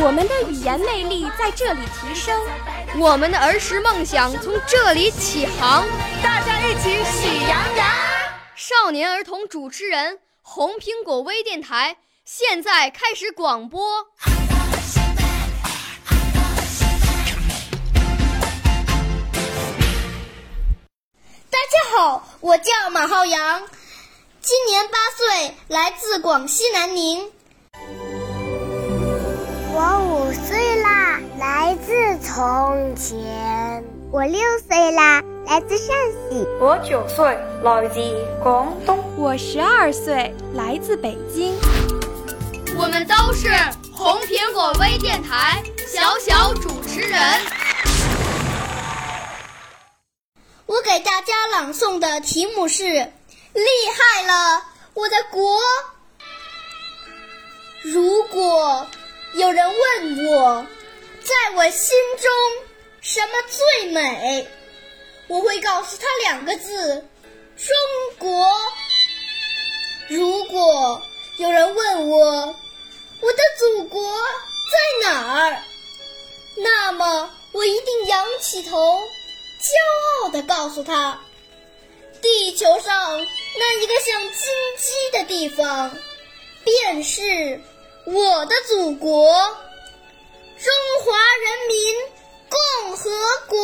[0.00, 2.40] 我们的语言魅力在这里提升，
[2.98, 5.86] 我们的儿时梦想从这里起航。
[6.22, 7.86] 大家一起喜羊羊。
[8.54, 14.06] 少年儿童主持人，红苹果微电台现在开始广播。
[21.50, 23.62] 大家好，我叫马浩洋，
[24.40, 27.30] 今年八岁，来自广西南宁。
[31.68, 31.92] 来自
[32.24, 33.84] 从前。
[34.10, 35.94] 我六岁啦，来自陕
[36.30, 36.46] 西。
[36.58, 38.00] 我九岁，来自
[38.42, 38.98] 广东。
[39.18, 41.54] 我十二岁，来自北京。
[42.74, 43.50] 我们都是
[43.92, 47.20] 红苹果微电台小小主持人。
[50.64, 52.84] 我给大家朗诵的题目是
[53.52, 53.62] 《厉
[53.92, 55.42] 害了，我的国》。
[57.82, 58.86] 如果
[59.34, 60.66] 有人问我，
[61.28, 62.30] 在我心中
[63.02, 64.48] 什么最美，
[65.26, 67.06] 我会告诉他两个字：
[67.54, 67.76] 中
[68.18, 68.50] 国。
[70.08, 71.02] 如果
[71.36, 72.56] 有人问我，
[73.20, 74.16] 我的祖国
[74.72, 75.62] 在哪儿，
[76.56, 79.02] 那么我一定仰起头，
[79.60, 81.20] 骄傲地告诉他：
[82.22, 83.26] 地球上
[83.58, 84.32] 那一个像金
[84.78, 85.94] 鸡的地方，
[86.64, 87.60] 便是。
[88.06, 89.54] 我的祖国，
[90.60, 90.72] 中
[91.04, 91.94] 华人民
[92.48, 93.10] 共和
[93.46, 93.58] 国，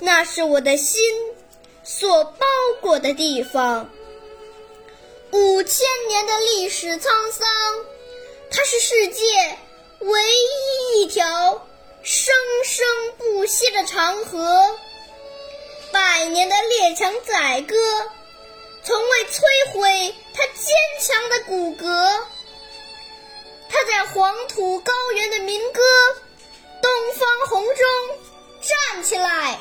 [0.00, 1.02] 那是我的心
[1.84, 2.46] 所包
[2.80, 3.90] 裹的地方。
[5.30, 7.46] 五千年的历史沧桑，
[8.50, 9.22] 它是世界
[9.98, 10.20] 唯
[10.94, 11.66] 一一条
[12.02, 12.86] 生生
[13.18, 14.78] 不息的长河。
[15.90, 17.76] 百年的列强宰割，
[18.82, 19.42] 从未摧
[19.74, 22.22] 毁它坚强的骨骼。
[23.72, 25.80] 他在黄土高原的民歌
[26.82, 27.86] 《东方红》中
[28.60, 29.58] 站起来，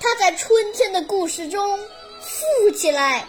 [0.00, 3.28] 他在春天的故事中富起来，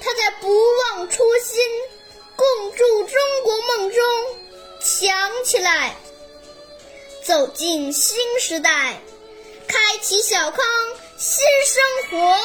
[0.00, 1.64] 他在不忘初心、
[2.34, 4.02] 共筑中国梦中
[4.80, 5.96] 强起来，
[7.24, 9.00] 走进新时代，
[9.68, 10.64] 开启小康
[11.16, 12.36] 新生活，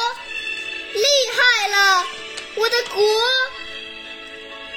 [0.92, 2.06] 厉害了，
[2.54, 3.02] 我的国！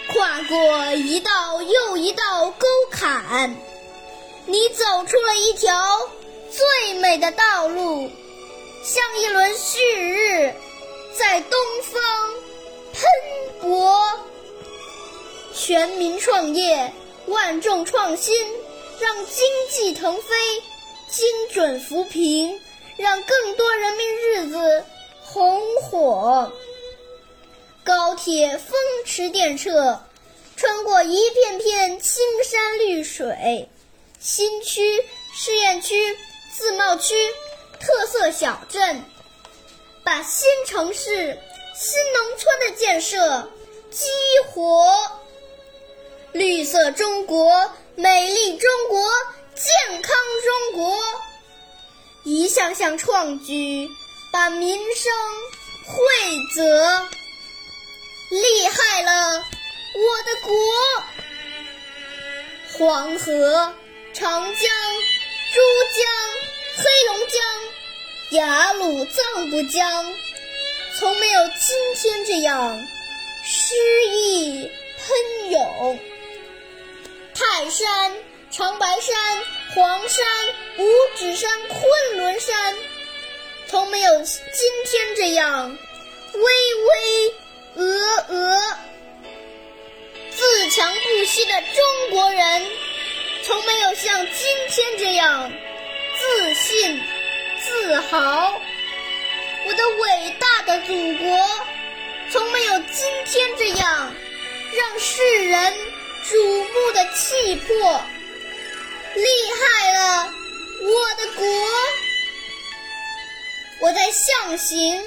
[0.07, 3.55] 跨过一道又一道沟坎，
[4.45, 5.99] 你走出了一条
[6.51, 8.09] 最美的道路，
[8.83, 10.53] 像一轮旭日
[11.17, 12.01] 在东方
[12.93, 13.03] 喷
[13.61, 14.19] 薄。
[15.53, 16.93] 全民创业，
[17.25, 18.35] 万众创新，
[18.99, 20.35] 让经济腾飞，
[21.09, 22.61] 精准扶贫，
[22.97, 24.85] 让更多人民日子
[25.23, 26.51] 红火。
[27.85, 28.75] 高铁风
[29.05, 29.99] 驰电掣，
[30.57, 33.69] 穿过一片片青山绿水，
[34.19, 36.17] 新区、试验区、
[36.51, 37.13] 自贸区、
[37.79, 39.03] 特色小镇，
[40.03, 41.37] 把新城市、
[41.75, 43.51] 新农村的建设
[43.91, 44.07] 激
[44.49, 44.91] 活。
[46.31, 49.07] 绿色中国，美丽中国，
[49.53, 50.15] 健康
[50.71, 50.99] 中国，
[52.23, 53.87] 一项项创举，
[54.33, 55.13] 把民生
[55.85, 55.95] 惠
[56.55, 57.07] 泽。
[58.29, 59.45] 厉害了，
[59.93, 60.51] 我的国！
[62.77, 63.73] 黄河、
[64.13, 64.71] 长江、
[65.53, 65.61] 珠
[65.95, 66.05] 江、
[66.77, 67.41] 黑龙江、
[68.31, 70.13] 雅鲁藏布江，
[70.99, 72.87] 从没有今天这样
[73.43, 73.75] 诗
[74.07, 75.99] 意喷涌。
[77.33, 78.13] 泰山、
[78.51, 79.43] 长白山、
[79.75, 80.25] 黄山、
[80.79, 80.83] 五
[81.15, 82.75] 指山、昆仑山，
[83.69, 85.77] 从没有今天这样
[86.33, 87.35] 巍巍。
[91.35, 92.65] 强不息的中国人，
[93.43, 95.51] 从没有像今天这样
[96.17, 97.03] 自信、
[97.61, 98.61] 自豪。
[99.67, 101.37] 我的伟大的祖国，
[102.31, 104.13] 从没有今天这样
[104.77, 105.73] 让世人
[106.25, 108.01] 瞩目的气魄。
[109.15, 110.33] 厉害了，
[110.83, 111.45] 我的国！
[113.81, 115.03] 我在象形、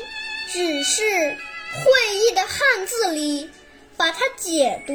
[0.53, 1.39] 指示。
[1.71, 3.51] 会意的汉字里，
[3.99, 4.95] 把它解读，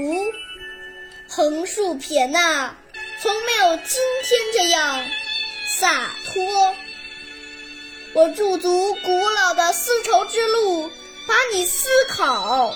[1.27, 2.75] 横竖撇捺，
[3.21, 5.05] 从没有今天这样
[5.79, 6.75] 洒脱。
[8.13, 10.89] 我驻足古老的丝绸之路，
[11.27, 12.75] 把你思考，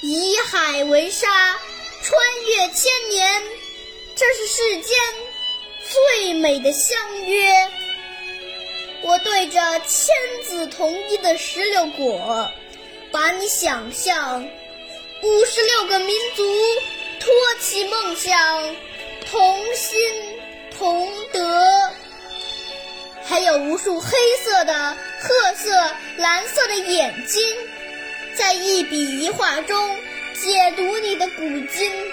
[0.00, 1.28] 以海为沙，
[2.02, 3.42] 穿越千年，
[4.16, 4.96] 这是世间
[5.90, 7.70] 最美的相约。
[9.02, 10.14] 我对着千
[10.48, 12.50] 紫同一的石榴果，
[13.12, 14.42] 把你想象，
[15.22, 16.42] 五十六个民族
[17.24, 18.76] 托起梦想，
[19.30, 19.98] 同心
[20.76, 21.90] 同德。
[23.24, 24.10] 还有无数黑
[24.44, 27.42] 色的、褐色、蓝色的眼睛，
[28.36, 29.98] 在一笔一画中
[30.34, 31.40] 解读你的古
[31.72, 32.12] 今，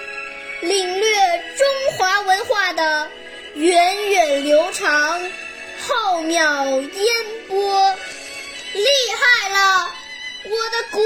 [0.62, 1.66] 领略中
[1.98, 3.10] 华文化的
[3.52, 5.20] 源远流长、
[5.86, 7.14] 浩渺烟
[7.48, 7.94] 波。
[8.72, 8.86] 厉
[9.20, 9.94] 害了，
[10.44, 11.02] 我的国！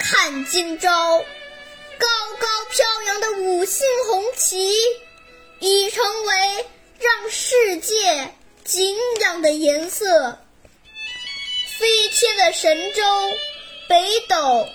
[0.00, 1.24] 看今朝，
[2.00, 2.06] 高
[2.40, 4.74] 高飘扬的五星红旗，
[5.60, 6.66] 已成为。
[7.02, 10.38] 让世界敬仰的颜色，
[11.78, 13.02] 飞天的神舟，
[13.88, 14.68] 北斗，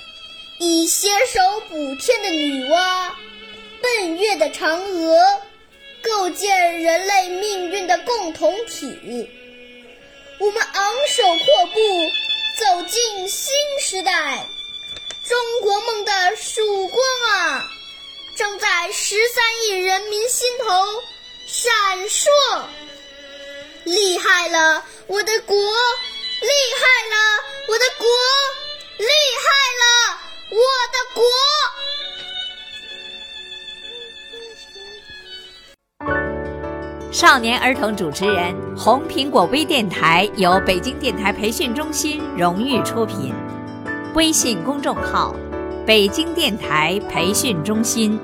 [0.59, 3.11] 以携手补天的女娲，
[3.79, 5.39] 奔月的嫦娥，
[6.01, 9.29] 构建人类命运的共同体。
[10.39, 11.79] 我们昂首阔步，
[12.57, 14.47] 走进新时代，
[15.27, 17.67] 中国梦的曙光啊，
[18.35, 20.65] 正在十三亿人民心头。
[21.47, 21.71] 闪
[22.09, 22.27] 烁！
[23.85, 25.55] 厉害了，我的国！
[25.55, 27.15] 厉害了，
[27.67, 28.07] 我的国！
[28.97, 29.07] 厉
[29.43, 29.47] 害
[29.81, 29.85] 了，
[30.51, 30.57] 我
[30.91, 30.97] 的
[37.03, 37.11] 国！
[37.11, 43.33] 少年儿童主持人，红苹果微电台由北京电台培训中心荣誉出品，
[44.15, 45.35] 微信公众号：
[45.85, 48.17] 北京电台培训中心。